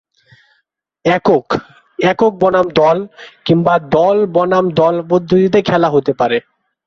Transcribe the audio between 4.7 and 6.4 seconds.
দল পদ্ধতিতে খেলা হতে পারে।